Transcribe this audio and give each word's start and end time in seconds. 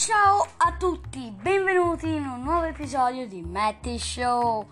Ciao 0.00 0.46
a 0.56 0.72
tutti, 0.78 1.30
benvenuti 1.30 2.08
in 2.08 2.24
un 2.24 2.42
nuovo 2.42 2.62
episodio 2.62 3.28
di 3.28 3.42
Matty 3.42 3.98
Show. 3.98 4.66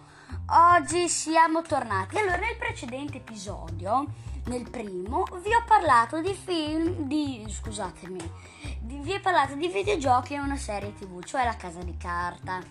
Oggi 0.46 1.06
siamo 1.06 1.60
tornati. 1.60 2.16
Allora, 2.16 2.38
nel 2.38 2.56
precedente 2.56 3.18
episodio, 3.18 4.06
nel 4.46 4.70
primo, 4.70 5.24
vi 5.42 5.52
ho 5.52 5.62
parlato 5.66 6.22
di 6.22 6.32
film, 6.32 7.06
di 7.06 7.44
scusatemi, 7.46 8.32
di, 8.80 9.00
vi 9.00 9.12
ho 9.12 9.20
parlato 9.20 9.54
di 9.54 9.68
videogiochi 9.68 10.32
e 10.32 10.38
una 10.38 10.56
serie 10.56 10.94
TV, 10.94 11.22
cioè 11.22 11.44
La 11.44 11.56
Casa 11.56 11.82
di 11.82 11.98
Carta. 11.98 12.62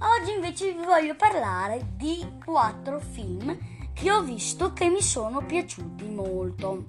Oggi 0.00 0.32
invece 0.32 0.72
vi 0.72 0.84
voglio 0.84 1.14
parlare 1.14 1.92
di 1.94 2.26
quattro 2.44 2.98
film 2.98 3.56
che 3.92 4.10
ho 4.10 4.20
visto 4.22 4.72
che 4.72 4.88
mi 4.88 5.00
sono 5.00 5.42
piaciuti 5.42 6.06
molto 6.06 6.86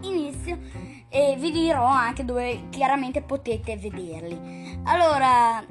inizio 0.00 0.58
e 1.08 1.36
vi 1.38 1.50
dirò 1.50 1.84
anche 1.84 2.24
dove 2.24 2.68
chiaramente 2.70 3.22
potete 3.22 3.76
vederli. 3.76 4.80
Allora, 4.84 5.64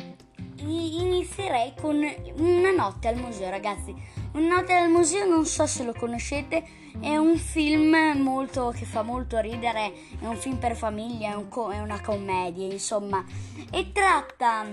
inizierei 0.58 1.74
con 1.80 2.04
Una 2.38 2.72
notte 2.72 3.08
al 3.08 3.18
museo, 3.18 3.50
ragazzi. 3.50 3.94
Una 4.34 4.58
notte 4.58 4.74
al 4.74 4.90
museo, 4.90 5.26
non 5.26 5.46
so 5.46 5.66
se 5.66 5.84
lo 5.84 5.94
conoscete, 5.94 6.64
è 7.00 7.16
un 7.16 7.38
film 7.38 7.96
molto 8.18 8.74
che 8.76 8.86
fa 8.86 9.02
molto 9.02 9.40
ridere, 9.40 9.94
è 10.20 10.26
un 10.26 10.36
film 10.36 10.58
per 10.58 10.76
famiglia, 10.76 11.32
è, 11.32 11.36
un 11.36 11.48
co- 11.48 11.72
è 11.72 11.80
una 11.80 12.02
commedia, 12.02 12.66
insomma, 12.66 13.24
e 13.72 13.92
tratta 13.94 14.66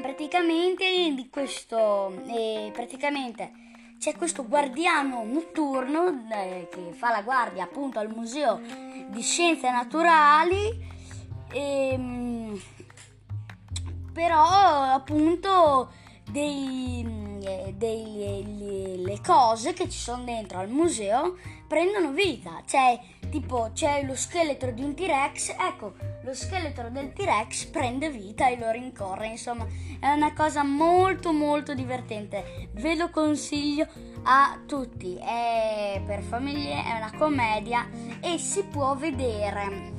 praticamente 0.00 0.84
di 1.14 1.28
questo, 1.30 2.12
eh, 2.26 2.70
praticamente 2.72 3.63
c'è 4.04 4.16
questo 4.16 4.46
guardiano 4.46 5.24
notturno 5.24 6.26
eh, 6.30 6.68
che 6.70 6.92
fa 6.92 7.10
la 7.10 7.22
guardia 7.22 7.64
appunto 7.64 7.98
al 8.00 8.10
museo 8.10 8.60
di 9.08 9.22
scienze 9.22 9.70
naturali 9.70 10.68
e, 11.50 11.88
ehm, 11.88 12.60
però 14.12 14.42
appunto 14.92 15.90
dei, 16.30 17.06
eh, 17.42 17.74
dei, 17.76 19.02
le 19.04 19.20
cose 19.24 19.72
che 19.72 19.88
ci 19.88 19.98
sono 19.98 20.24
dentro 20.24 20.58
al 20.58 20.68
museo 20.68 21.36
prendono 21.66 22.10
vita 22.12 22.62
cioè 22.66 22.98
tipo 23.30 23.70
c'è 23.72 24.04
lo 24.04 24.16
scheletro 24.16 24.70
di 24.70 24.82
un 24.82 24.94
T-Rex 24.94 25.54
ecco 25.58 26.14
lo 26.24 26.32
scheletro 26.32 26.88
del 26.88 27.12
T-Rex 27.12 27.66
prende 27.66 28.10
vita 28.10 28.48
e 28.48 28.58
lo 28.58 28.70
rincorre. 28.70 29.26
Insomma, 29.26 29.66
è 30.00 30.10
una 30.10 30.32
cosa 30.32 30.64
molto 30.64 31.32
molto 31.32 31.74
divertente. 31.74 32.70
Ve 32.72 32.94
lo 32.94 33.10
consiglio 33.10 33.86
a 34.22 34.58
tutti. 34.66 35.16
È 35.16 36.02
per 36.04 36.22
famiglie, 36.22 36.82
è 36.82 36.96
una 36.96 37.12
commedia 37.18 37.86
e 38.20 38.38
si 38.38 38.64
può 38.64 38.94
vedere. 38.94 39.92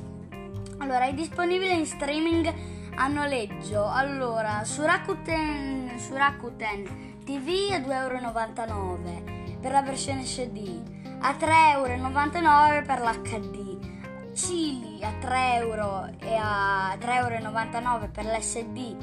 Allora, 0.78 1.06
è 1.06 1.14
disponibile 1.14 1.74
in 1.74 1.86
streaming 1.86 2.75
a 2.96 3.08
noleggio. 3.08 3.86
Allora, 3.86 4.64
su 4.64 4.82
Rakuten, 4.82 5.98
su 5.98 6.14
Rakuten 6.14 7.22
TV 7.24 7.72
a 7.72 7.78
2,99 7.78 8.68
euro 8.68 9.58
per 9.60 9.70
la 9.72 9.82
versione 9.82 10.24
SD, 10.24 10.82
a 11.20 11.32
3,99 11.32 12.70
euro 12.70 12.86
per 12.86 13.00
l'HD 13.00 13.94
Chili 14.36 15.02
a 15.02 15.12
3 15.18 15.54
euro 15.54 16.10
e 16.20 16.36
a 16.38 16.94
3,99 17.00 17.82
euro 17.82 18.10
per 18.12 18.26
l'SD 18.26 18.96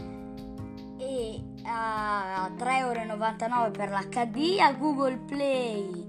e 1.00 1.44
a 1.64 2.52
3,99 2.56 3.52
euro 3.52 3.72
per 3.72 3.90
l'HD 3.90 4.60
a 4.60 4.74
Google 4.74 5.18
Play 5.26 6.08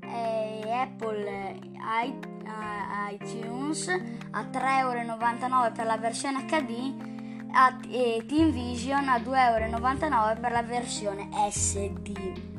e 0.00 0.72
Apple 0.72 1.60
iTunes 3.12 3.86
a 4.30 4.42
3,99 4.44 5.52
euro 5.52 5.72
per 5.72 5.84
la 5.84 5.98
versione 5.98 6.46
HD 6.46 7.13
e 7.88 8.24
Team 8.26 8.50
Vision 8.50 9.08
a 9.08 9.18
2,99 9.18 10.12
euro 10.12 10.40
per 10.40 10.52
la 10.52 10.62
versione 10.62 11.28
SD 11.50 12.52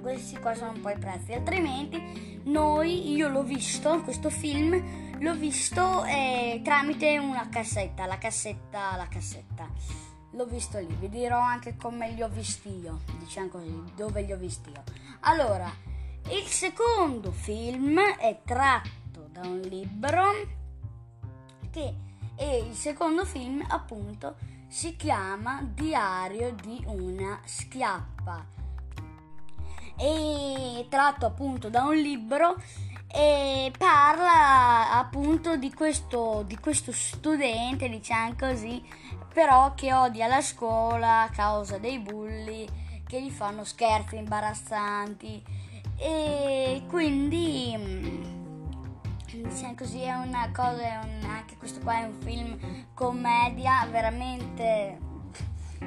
questi 0.00 0.38
qua 0.38 0.54
sono 0.54 0.72
un 0.72 0.80
po' 0.80 0.90
i 0.90 0.98
prezzi 0.98 1.32
altrimenti 1.32 2.40
noi 2.44 3.10
io 3.12 3.28
l'ho 3.28 3.42
visto 3.42 4.00
questo 4.02 4.30
film 4.30 5.04
l'ho 5.20 5.34
visto 5.34 6.04
eh, 6.04 6.60
tramite 6.62 7.18
una 7.18 7.48
cassetta, 7.48 8.06
la 8.06 8.18
cassetta, 8.18 8.96
la 8.96 9.06
cassetta. 9.08 9.68
L'ho 10.32 10.46
visto 10.46 10.78
lì, 10.78 10.94
vi 10.98 11.08
dirò 11.08 11.38
anche 11.38 11.76
come 11.76 12.10
li 12.10 12.22
ho 12.22 12.28
visti 12.28 12.68
io, 12.68 13.00
diciamo 13.18 13.48
così, 13.48 13.82
dove 13.94 14.22
li 14.22 14.32
ho 14.32 14.36
visti 14.36 14.70
io. 14.70 14.82
Allora, 15.20 15.70
il 16.28 16.46
secondo 16.46 17.32
film 17.32 17.98
è 17.98 18.40
tratto 18.44 19.28
da 19.30 19.40
un 19.42 19.60
libro 19.60 20.32
che 21.70 21.94
e 22.36 22.58
il 22.58 22.74
secondo 22.74 23.24
film 23.24 23.64
appunto 23.68 24.36
si 24.68 24.96
chiama 24.96 25.62
Diario 25.62 26.52
di 26.52 26.82
una 26.86 27.40
schiappa. 27.44 28.44
È 29.96 30.86
tratto 30.88 31.26
appunto 31.26 31.70
da 31.70 31.84
un 31.84 31.96
libro 31.96 32.56
e 33.08 33.72
parla 33.78 34.98
appunto 34.98 35.56
di 35.56 35.72
questo, 35.72 36.44
di 36.46 36.58
questo 36.58 36.92
studente, 36.92 37.88
diciamo 37.88 38.34
così, 38.38 38.82
però 39.32 39.74
che 39.74 39.94
odia 39.94 40.26
la 40.26 40.42
scuola 40.42 41.22
a 41.22 41.30
causa 41.30 41.78
dei 41.78 41.98
bulli 41.98 42.68
che 43.06 43.22
gli 43.22 43.30
fanno 43.30 43.64
scherzi 43.64 44.16
imbarazzanti 44.16 45.42
e 45.98 46.82
quindi 46.88 47.74
mm, 47.76 48.22
diciamo 49.48 49.74
così 49.74 50.00
è 50.00 50.12
una 50.12 50.50
cosa, 50.52 50.82
è 50.82 50.98
un, 51.02 51.24
anche 51.30 51.45
questo 51.58 51.80
qua 51.80 52.00
è 52.00 52.04
un 52.04 52.20
film 52.20 52.58
commedia 52.94 53.86
veramente 53.90 54.98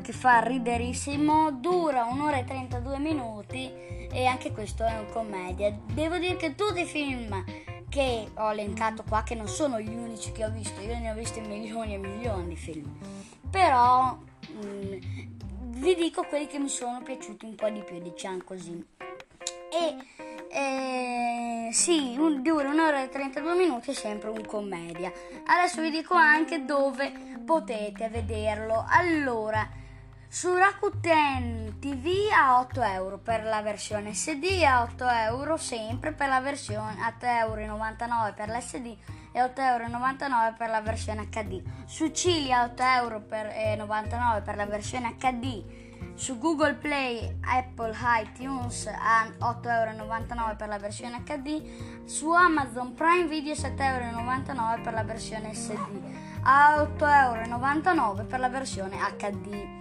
che 0.02 0.12
fa 0.14 0.40
riderissimo, 0.40 1.52
dura 1.52 2.06
un'ora 2.06 2.38
e 2.38 2.44
32 2.44 3.00
minuti 3.00 3.72
e 4.12 4.26
anche 4.26 4.52
questo 4.52 4.86
è 4.86 4.98
un 4.98 5.10
commedia. 5.12 5.76
Devo 5.94 6.18
dire 6.18 6.36
che 6.36 6.56
tutti 6.56 6.82
i 6.82 6.86
film 6.86 7.44
che 7.90 8.30
ho 8.36 8.52
elencato 8.52 9.04
qua, 9.08 9.24
che 9.24 9.36
non 9.36 9.48
sono 9.48 9.80
gli 9.80 9.94
unici 9.94 10.32
che 10.32 10.46
ho 10.46 10.52
visto, 10.52 10.80
io 10.82 10.98
ne 11.00 11.12
ho 11.12 11.16
visti 11.16 11.42
milioni 11.42 11.96
e 11.96 11.98
milioni 11.98 12.50
di 12.50 12.56
film, 12.56 12.98
però 13.50 14.16
mh, 14.16 14.66
mm, 14.66 14.94
vi 15.82 15.96
dico 15.96 16.24
quelli 16.24 16.48
che 16.48 16.60
mi 16.60 16.70
sono 16.70 17.02
piaciuti 17.02 17.46
un 17.46 17.56
po' 17.56 17.70
di 17.70 17.82
più, 17.84 18.00
diciamo 18.00 18.42
così. 18.44 18.86
E 19.72 19.96
sì, 21.72 22.16
un, 22.18 22.42
dura 22.42 22.70
un'ora 22.70 23.04
e 23.04 23.10
32 23.10 23.56
minuti, 23.56 23.94
sempre 23.94 24.30
un 24.30 24.46
commedia. 24.46 25.12
Adesso 25.46 25.82
vi 25.82 25.92
dico 25.92 26.14
anche 26.14 26.66
dove 26.66 27.12
potete 27.46 28.10
vederlo. 28.10 28.86
Allora, 28.88 29.68
su 30.28 30.54
Rakuten 30.54 31.78
TV 31.80 32.32
a 32.32 32.60
8 32.60 32.82
euro 32.82 33.18
per 33.18 33.44
la 33.44 33.62
versione 33.62 34.14
SD, 34.14 34.64
a 34.64 34.84
8 34.84 35.08
euro 35.08 35.58
sempre 35.58 36.12
per 36.12 36.28
la 36.28 36.40
versione 36.40 37.02
a 37.02 37.16
3,99 37.20 37.32
euro 37.48 38.34
per 38.36 38.50
l'SD 38.50 38.98
e 39.32 39.42
8,99 39.42 40.22
euro 40.22 40.56
per 40.58 40.70
la 40.70 40.82
versione 40.82 41.30
HD. 41.30 41.62
Su 41.86 42.08
Cili 42.10 42.52
a 42.52 42.66
8,99 42.66 43.02
euro 43.02 43.22
per, 43.22 43.46
eh, 43.48 44.42
per 44.44 44.56
la 44.56 44.66
versione 44.66 45.16
HD. 45.18 45.89
Su 46.16 46.38
Google 46.38 46.76
Play, 46.76 47.38
Apple 47.42 47.96
iTunes 48.22 48.88
a 48.88 49.26
8,99 49.40 50.38
euro 50.38 50.56
per 50.58 50.68
la 50.68 50.78
versione 50.78 51.24
HD. 51.24 52.06
Su 52.06 52.32
Amazon 52.32 52.94
Prime 52.94 53.28
Video 53.28 53.54
7,99 53.54 54.70
euro 54.70 54.82
per 54.82 54.94
la 54.94 55.04
versione 55.04 55.54
SD. 55.54 55.78
A 56.44 56.82
8,99 56.82 57.96
euro 57.96 58.26
per 58.26 58.40
la 58.40 58.50
versione 58.50 58.98
HD. 59.18 59.78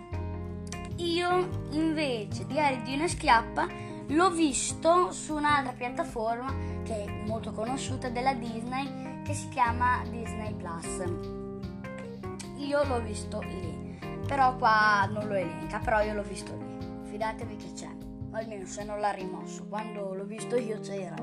Io 0.97 1.67
invece 1.71 2.47
Diario 2.47 2.83
di 2.83 2.95
una 2.95 3.06
schiappa 3.06 3.67
l'ho 4.09 4.31
visto 4.31 5.12
su 5.12 5.35
un'altra 5.35 5.73
piattaforma 5.73 6.53
che 6.83 7.05
è 7.05 7.25
molto 7.27 7.53
conosciuta 7.53 8.09
della 8.09 8.32
Disney 8.32 9.23
che 9.23 9.35
si 9.35 9.49
chiama 9.49 10.03
Disney 10.09 10.55
Plus. 10.55 11.05
Io 12.56 12.85
l'ho 12.85 13.00
visto 13.03 13.41
lì, 13.41 13.98
però 14.29 14.55
qua 14.57 15.09
non 15.11 15.27
lo 15.27 15.35
elenca, 15.35 15.79
però 15.79 16.03
io 16.03 16.13
l'ho 16.13 16.23
visto 16.23 16.55
lì. 16.55 17.11
Fidatevi 17.11 17.57
che 17.57 17.73
c'è, 17.73 17.89
almeno 18.33 18.67
se 18.67 18.85
non 18.85 19.01
l'ha 19.01 19.11
rimosso, 19.11 19.67
quando 19.67 20.13
l'ho 20.13 20.27
visto 20.27 20.55
io 20.55 20.79
c'era. 20.81 21.17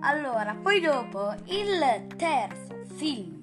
Allora, 0.00 0.54
poi 0.54 0.80
dopo 0.80 1.34
il 1.44 2.06
terzo 2.16 2.82
film 2.96 3.42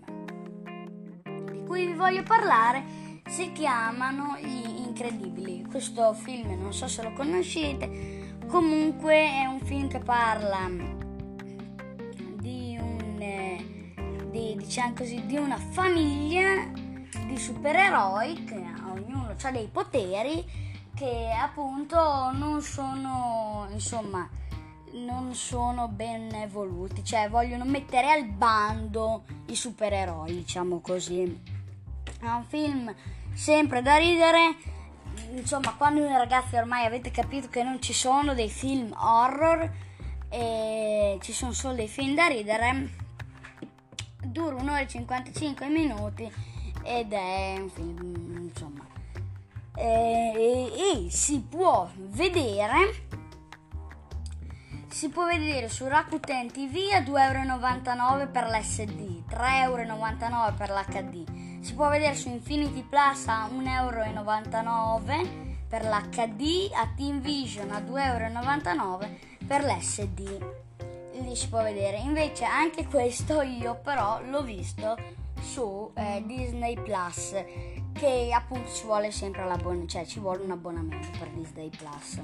di 1.23 1.63
cui 1.65 1.85
vi 1.85 1.93
voglio 1.93 2.23
parlare 2.23 2.83
si 3.27 3.51
chiamano 3.51 4.35
Gli 4.41 4.83
Incredibili. 4.83 5.63
Questo 5.69 6.13
film 6.13 6.59
non 6.59 6.73
so 6.73 6.87
se 6.87 7.03
lo 7.03 7.13
conoscete, 7.13 8.39
comunque 8.47 9.13
è 9.13 9.45
un 9.45 9.59
film 9.59 9.89
che 9.89 9.99
parla 9.99 10.67
di, 12.39 12.77
un, 12.79 13.21
eh, 13.21 13.63
di, 14.31 14.55
diciamo 14.57 14.93
così, 14.95 15.23
di 15.27 15.37
una 15.37 15.57
famiglia 15.57 16.89
di 17.27 17.37
supereroi 17.37 18.43
che 18.43 18.70
ognuno 19.03 19.35
ha 19.41 19.51
dei 19.51 19.67
poteri 19.67 20.43
che 20.95 21.31
appunto 21.31 22.31
non 22.33 22.61
sono 22.61 23.67
insomma 23.71 24.29
non 24.93 25.33
sono 25.33 25.87
ben 25.87 26.33
evoluti, 26.35 27.03
cioè 27.03 27.29
vogliono 27.29 27.63
mettere 27.63 28.11
al 28.11 28.25
bando 28.25 29.23
i 29.47 29.55
supereroi, 29.55 30.33
diciamo 30.35 30.79
così. 30.81 31.21
è 32.19 32.27
un 32.27 32.43
film 32.43 32.93
sempre 33.33 33.81
da 33.81 33.95
ridere 33.95 34.55
insomma 35.33 35.73
quando 35.75 36.05
ragazzi 36.07 36.55
ormai 36.55 36.85
avete 36.85 37.11
capito 37.11 37.47
che 37.47 37.63
non 37.63 37.81
ci 37.81 37.93
sono 37.93 38.33
dei 38.33 38.49
film 38.49 38.93
horror 38.97 39.71
e 40.29 41.17
ci 41.21 41.31
sono 41.31 41.53
solo 41.53 41.75
dei 41.75 41.87
film 41.87 42.15
da 42.15 42.27
ridere 42.27 42.89
dura 44.23 44.55
un'ora 44.55 44.79
e 44.79 44.87
55 44.87 45.67
minuti 45.67 46.31
ed 46.83 47.13
è 47.13 47.55
un 47.57 47.69
film 47.69 48.49
insomma 48.49 48.85
e, 49.75 50.33
e, 50.35 51.05
e 51.05 51.09
si 51.09 51.39
può 51.39 51.89
vedere 51.95 53.09
si 54.91 55.09
può 55.09 55.25
vedere 55.25 55.69
su 55.69 55.87
Rakuten 55.87 56.51
TV 56.51 56.91
a 56.93 56.99
2,99€ 56.99 58.29
per 58.29 58.45
l'SD, 58.45 59.23
3,99€ 59.29 60.57
per 60.57 60.69
l'HD. 60.69 61.61
Si 61.61 61.73
può 61.73 61.89
vedere 61.89 62.13
su 62.13 62.27
Infinity 62.27 62.83
Plus 62.83 63.25
a 63.27 63.47
1,99€ 63.47 65.29
per 65.69 65.85
l'HD, 65.85 66.71
a 66.73 66.89
Team 66.95 67.21
Vision 67.21 67.71
a 67.71 67.79
2,99€ 67.79 69.07
per 69.47 69.63
l'SD. 69.63 70.45
Lì 71.21 71.35
si 71.37 71.47
può 71.47 71.63
vedere. 71.63 71.95
Invece 71.97 72.43
anche 72.43 72.85
questo 72.85 73.41
io 73.41 73.79
però 73.81 74.19
l'ho 74.21 74.43
visto 74.43 74.97
su 75.41 75.91
eh, 75.95 76.23
Disney 76.25 76.79
Plus 76.79 77.35
che 77.93 78.31
appunto 78.33 78.71
ci 78.71 78.85
vuole 78.85 79.11
sempre 79.11 79.45
l'abbonamento, 79.45 79.91
cioè 79.91 80.05
ci 80.05 80.19
vuole 80.19 80.43
un 80.43 80.51
abbonamento 80.51 81.09
per 81.17 81.29
Disney 81.29 81.69
Plus. 81.69 82.21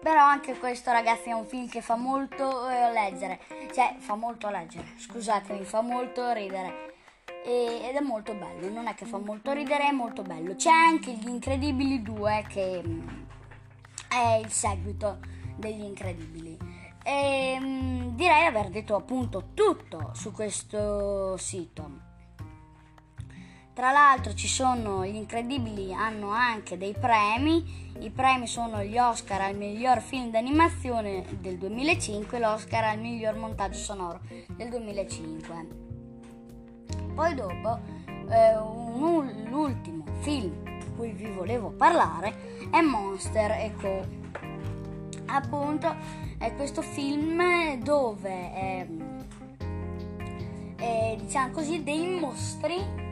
Però 0.00 0.20
anche 0.20 0.58
questo 0.58 0.90
ragazzi 0.90 1.28
è 1.28 1.32
un 1.32 1.44
film 1.44 1.68
che 1.68 1.80
fa 1.80 1.94
molto 1.94 2.68
eh, 2.68 2.92
leggere, 2.92 3.40
cioè 3.72 3.94
fa 3.98 4.14
molto 4.14 4.48
leggere, 4.50 4.84
scusatemi, 4.96 5.64
fa 5.64 5.80
molto 5.80 6.32
ridere 6.32 6.90
e, 7.44 7.80
ed 7.88 7.94
è 7.94 8.00
molto 8.00 8.34
bello, 8.34 8.68
non 8.68 8.86
è 8.86 8.94
che 8.94 9.04
fa 9.04 9.18
molto 9.18 9.52
ridere, 9.52 9.88
è 9.88 9.92
molto 9.92 10.22
bello. 10.22 10.54
C'è 10.54 10.70
anche 10.70 11.12
Gli 11.12 11.28
Incredibili 11.28 12.02
2 12.02 12.46
che 12.48 12.82
mh, 12.82 12.90
mm, 12.90 13.08
è 14.08 14.40
il 14.42 14.50
seguito 14.50 15.18
degli 15.56 15.82
Incredibili. 15.82 16.71
E 17.04 17.58
mh, 17.58 17.64
mm, 17.64 18.08
direi 18.16 18.40
di 18.40 18.46
aver 18.46 18.70
detto 18.70 18.94
appunto 18.94 19.50
tutto 19.54 20.10
su 20.14 20.32
questo 20.32 21.36
sito. 21.36 22.10
Tra 23.74 23.90
l'altro 23.90 24.34
ci 24.34 24.48
sono 24.48 25.06
gli 25.06 25.14
incredibili, 25.14 25.94
hanno 25.94 26.28
anche 26.28 26.76
dei 26.76 26.94
premi. 26.94 27.90
I 28.00 28.10
premi 28.10 28.46
sono 28.46 28.82
gli 28.82 28.98
Oscar 28.98 29.40
al 29.40 29.56
miglior 29.56 30.00
film 30.00 30.30
d'animazione 30.30 31.24
del 31.40 31.56
2005 31.56 32.36
e 32.36 32.40
l'Oscar 32.40 32.84
al 32.84 32.98
miglior 32.98 33.34
montaggio 33.36 33.78
sonoro 33.78 34.20
del 34.56 34.68
2005. 34.68 35.66
Poi 37.14 37.34
dopo 37.34 37.80
eh, 38.28 38.56
un, 38.58 39.46
l'ultimo 39.48 40.04
film 40.20 40.52
di 40.78 40.94
cui 40.94 41.12
vi 41.12 41.30
volevo 41.30 41.70
parlare 41.70 42.68
è 42.70 42.80
Monster 42.82 43.72
Co. 43.80 44.06
Appunto 45.26 45.96
è 46.42 46.54
questo 46.56 46.82
film 46.82 47.76
dove 47.78 48.54
eh, 48.54 48.86
eh, 50.76 51.16
diciamo 51.20 51.52
così 51.52 51.82
dei 51.82 52.18
mostri 52.18 53.02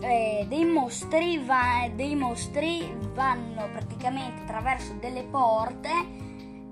eh, 0.00 0.46
dei, 0.48 0.64
mostri 0.64 1.38
va, 1.44 1.88
dei 1.94 2.14
mostri 2.14 2.96
vanno 3.14 3.68
praticamente 3.72 4.42
attraverso 4.42 4.94
delle 4.98 5.24
porte 5.24 5.90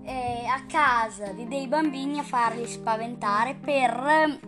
eh, 0.04 0.46
a 0.46 0.64
casa 0.66 1.32
di 1.32 1.46
dei 1.48 1.66
bambini 1.66 2.18
a 2.20 2.22
farli 2.22 2.66
spaventare 2.66 3.54
per, 3.54 4.38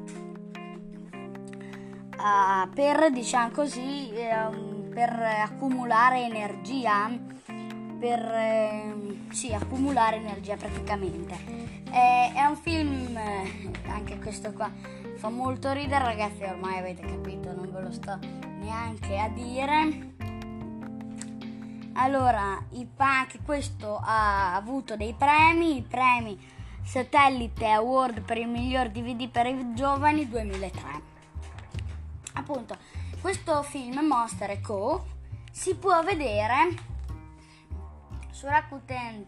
uh, 2.17 2.69
per 2.73 3.11
diciamo 3.11 3.51
così, 3.51 4.13
um, 4.15 4.89
per 4.95 5.11
accumulare 5.11 6.23
energia, 6.23 7.11
per 7.99 8.21
eh, 8.21 9.08
sì, 9.31 9.53
accumulare 9.53 10.17
energia 10.17 10.57
praticamente. 10.57 11.35
Eh, 11.91 12.33
è 12.35 12.45
un 12.45 12.57
film, 12.57 13.17
eh, 13.17 13.71
anche 13.89 14.19
questo 14.19 14.53
qua, 14.53 14.71
fa 15.17 15.29
molto 15.29 15.73
ridere 15.73 16.05
ragazzi, 16.05 16.43
ormai 16.43 16.79
avete 16.79 17.03
capito, 17.03 17.53
non 17.53 17.71
ve 17.71 17.81
lo 17.81 17.93
sto 17.93 18.19
neanche 18.61 19.19
a 19.19 19.29
dire. 19.29 20.17
Allora, 21.95 22.63
anche 22.97 23.41
questo 23.45 24.01
ha 24.03 24.55
avuto 24.55 24.97
dei 24.97 25.15
premi, 25.15 25.79
i 25.79 25.83
premi 25.83 26.39
Satellite 26.85 27.67
Award 27.67 28.21
per 28.23 28.39
il 28.39 28.49
miglior 28.49 28.89
DVD 28.89 29.29
per 29.29 29.47
i 29.47 29.75
giovani 29.75 30.29
2003. 30.29 30.81
Appunto, 32.35 32.77
questo 33.21 33.63
film 33.63 34.07
Monster 34.07 34.61
Co 34.61 35.05
si 35.51 35.75
può 35.75 36.03
vedere 36.03 36.97
su 38.39 38.47
Rakuten 38.47 39.27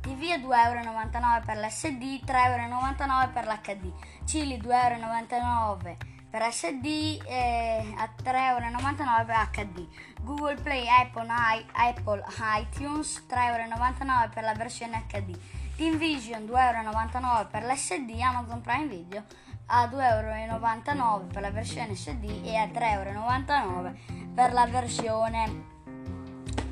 TV 0.00 0.30
a 0.30 0.36
2,99€ 0.38 1.44
per 1.44 1.58
l'SD, 1.58 2.22
3,99€ 2.24 3.32
per 3.32 3.44
l'HD, 3.44 3.92
Chili 4.24 4.56
2,99€ 4.60 5.96
per 6.30 6.42
SD 6.52 6.86
e 7.26 7.94
a 7.96 8.08
3,99€ 8.22 9.24
per 9.26 9.48
HD. 9.50 9.88
Google 10.20 10.54
Play, 10.54 10.86
Apple, 10.86 11.26
I, 11.26 11.66
Apple 11.72 12.24
iTunes 12.60 13.26
3,99€ 13.28 14.30
per 14.32 14.44
la 14.44 14.54
versione 14.54 15.04
HD. 15.08 15.36
TeamVision 15.74 16.44
2,99€ 16.44 17.48
per 17.48 17.64
l'SD, 17.64 18.20
Amazon 18.20 18.60
Prime 18.60 18.86
Video 18.86 19.24
a 19.66 19.86
2,99€ 19.86 21.32
per 21.32 21.42
la 21.42 21.50
versione 21.50 21.96
SD 21.96 22.42
e 22.44 22.54
a 22.54 22.66
3,99€ 22.66 24.32
per 24.32 24.52
la 24.52 24.66
versione 24.66 25.64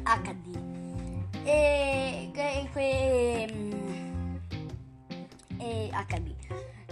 HD. 0.04 0.51
E, 1.44 2.30
e, 2.32 2.70
e, 2.74 3.48
e 5.58 5.90
HD. 5.90 6.34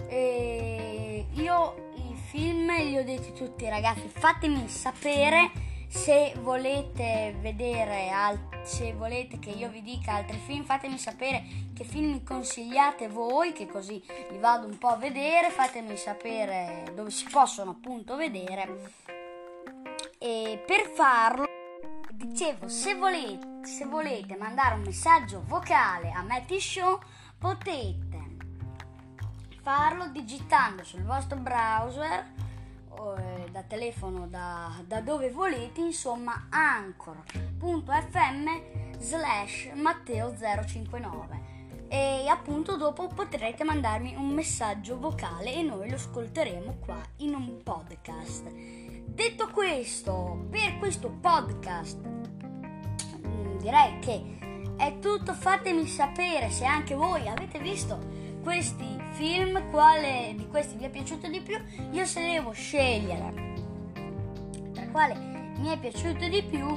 E 0.07 1.25
io 1.33 1.89
film 2.31 2.71
li 2.77 2.97
ho 2.97 3.03
detti 3.03 3.33
tutti 3.33 3.67
ragazzi 3.67 4.07
fatemi 4.07 4.69
sapere 4.69 5.51
se 5.89 6.33
volete 6.39 7.35
vedere 7.41 8.09
alt- 8.09 8.61
se 8.63 8.93
volete 8.93 9.37
che 9.37 9.49
io 9.49 9.67
vi 9.67 9.81
dica 9.81 10.13
altri 10.13 10.37
film 10.37 10.63
fatemi 10.63 10.97
sapere 10.97 11.43
che 11.75 11.83
film 11.83 12.23
consigliate 12.23 13.09
voi 13.09 13.51
che 13.51 13.67
così 13.67 14.01
li 14.29 14.37
vado 14.37 14.65
un 14.65 14.77
po' 14.77 14.87
a 14.87 14.95
vedere 14.95 15.49
fatemi 15.49 15.97
sapere 15.97 16.85
dove 16.95 17.09
si 17.09 17.25
possono 17.29 17.71
appunto 17.71 18.15
vedere 18.15 18.93
e 20.17 20.63
per 20.65 20.89
farlo 20.95 21.45
dicevo 22.13 22.69
se 22.69 22.95
volete 22.95 23.50
se 23.63 23.85
volete 23.85 24.35
mandare 24.35 24.75
un 24.75 24.81
messaggio 24.81 25.43
vocale 25.45 26.11
a 26.11 26.23
Matty 26.23 26.59
Show 26.59 26.99
potete 27.37 28.19
farlo 29.61 30.07
digitando 30.07 30.83
sul 30.83 31.03
vostro 31.03 31.37
browser 31.37 32.25
eh, 33.17 33.49
da 33.51 33.61
telefono 33.63 34.27
da, 34.27 34.71
da, 34.85 35.01
dove 35.01 35.29
volete 35.29 35.81
insomma 35.81 36.47
anchor.fm 36.49 37.19
slash 38.97 39.69
matteo059 39.75 41.39
e 41.87 42.27
appunto 42.27 42.77
dopo 42.77 43.07
potrete 43.07 43.63
mandarmi 43.63 44.15
un 44.15 44.29
messaggio 44.29 44.97
vocale 44.97 45.53
e 45.53 45.61
noi 45.61 45.89
lo 45.89 45.95
ascolteremo 45.95 46.77
qua 46.79 47.01
in 47.17 47.35
un 47.35 47.61
podcast. 47.61 48.49
Detto 48.49 49.49
questo 49.49 50.47
per 50.49 50.77
questo 50.77 51.09
podcast 51.09 52.20
direi 53.61 53.99
che 53.99 54.21
è 54.75 54.99
tutto. 54.99 55.33
Fatemi 55.33 55.87
sapere 55.87 56.49
se 56.49 56.65
anche 56.65 56.95
voi 56.95 57.27
avete 57.27 57.59
visto 57.59 57.97
questi 58.43 58.99
film, 59.11 59.69
quale 59.69 60.33
di 60.35 60.47
questi 60.47 60.75
vi 60.75 60.85
è 60.85 60.89
piaciuto 60.89 61.27
di 61.27 61.41
più, 61.41 61.57
io 61.91 62.05
se 62.05 62.21
devo 62.21 62.51
scegliere 62.51 63.49
tra 64.73 64.87
quale 64.87 65.15
mi 65.59 65.69
è 65.69 65.77
piaciuto 65.77 66.27
di 66.27 66.43
più, 66.43 66.67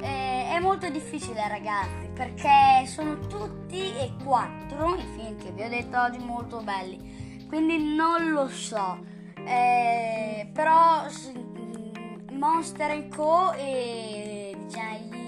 eh, 0.00 0.50
è 0.50 0.58
molto 0.60 0.88
difficile 0.88 1.48
ragazzi, 1.48 2.08
perché 2.14 2.86
sono 2.86 3.18
tutti 3.26 3.92
e 3.96 4.12
quattro 4.24 4.94
i 4.94 5.04
film 5.16 5.36
che 5.36 5.50
vi 5.50 5.62
ho 5.62 5.68
detto 5.68 6.00
oggi 6.00 6.18
molto 6.18 6.62
belli, 6.62 7.46
quindi 7.48 7.94
non 7.94 8.30
lo 8.30 8.48
so, 8.48 8.98
eh, 9.44 10.48
però 10.52 11.06
Monster 12.32 13.08
Co 13.08 13.52
e 13.52 14.56
diciamo 14.64 15.19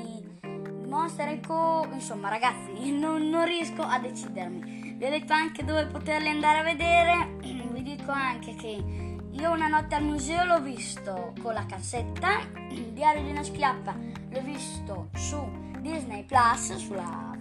Monster 0.92 1.40
Co, 1.40 1.88
insomma 1.90 2.28
ragazzi, 2.28 2.92
non, 2.92 3.30
non 3.30 3.46
riesco 3.46 3.80
a 3.80 3.98
decidermi 3.98 4.82
vi 5.02 5.08
ho 5.08 5.10
detto 5.10 5.32
anche 5.32 5.64
dove 5.64 5.86
poterli 5.86 6.28
andare 6.28 6.58
a 6.58 6.62
vedere. 6.62 7.38
Vi 7.42 7.82
dico 7.82 8.12
anche 8.12 8.54
che 8.54 9.18
io 9.30 9.50
una 9.50 9.66
notte 9.66 9.96
al 9.96 10.04
museo 10.04 10.44
l'ho 10.44 10.60
visto 10.60 11.32
con 11.42 11.54
la 11.54 11.66
cassetta. 11.66 12.46
Il 12.70 12.92
diario 12.92 13.24
di 13.24 13.30
una 13.30 13.42
schiappa 13.42 13.96
l'ho 13.96 14.42
visto 14.42 15.08
su 15.14 15.44
Disney 15.80 16.22
Plus, 16.24 16.76
sulla 16.76 17.36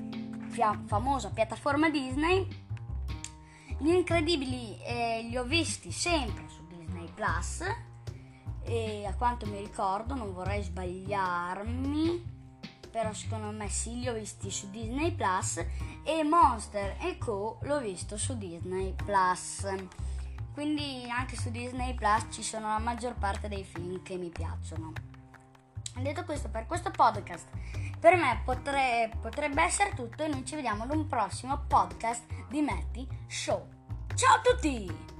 famosa 0.87 1.29
piattaforma 1.29 1.91
Disney. 1.91 2.47
Gli 3.77 3.89
incredibili 3.89 4.81
eh, 4.83 5.27
li 5.29 5.37
ho 5.37 5.43
visti 5.43 5.91
sempre 5.91 6.45
su 6.47 6.65
Disney 6.65 7.11
Plus. 7.13 7.63
e 8.63 9.05
a 9.05 9.13
quanto 9.13 9.45
mi 9.45 9.59
ricordo 9.59 10.15
non 10.15 10.33
vorrei 10.33 10.63
sbagliarmi 10.63 12.39
però 12.91 13.13
secondo 13.13 13.49
me 13.51 13.69
sì 13.69 13.99
li 13.99 14.07
ho 14.07 14.13
visti 14.13 14.51
su 14.51 14.69
Disney 14.69 15.11
Plus 15.15 15.63
e 16.03 16.23
Monster 16.23 16.97
e 16.99 17.17
Co 17.17 17.59
l'ho 17.63 17.79
visto 17.79 18.17
su 18.17 18.37
Disney 18.37 18.93
Plus. 18.93 19.65
Quindi 20.53 21.07
anche 21.09 21.37
su 21.37 21.49
Disney 21.49 21.93
Plus 21.93 22.27
ci 22.29 22.43
sono 22.43 22.67
la 22.67 22.79
maggior 22.79 23.15
parte 23.15 23.47
dei 23.47 23.63
film 23.63 24.03
che 24.03 24.17
mi 24.17 24.29
piacciono. 24.29 24.91
Detto 25.95 26.23
questo 26.23 26.49
per 26.49 26.67
questo 26.67 26.91
podcast 26.91 27.47
per 28.01 28.15
me 28.15 28.41
potre, 28.43 29.11
potrebbe 29.21 29.61
essere 29.61 29.93
tutto 29.93 30.23
e 30.23 30.27
noi 30.27 30.43
ci 30.43 30.55
vediamo 30.55 30.83
ad 30.83 30.91
un 30.91 31.05
prossimo 31.05 31.65
podcast 31.67 32.23
di 32.49 32.61
Metti 32.61 33.07
Show. 33.27 33.67
Ciao 34.15 34.37
a 34.37 34.41
tutti 34.41 35.10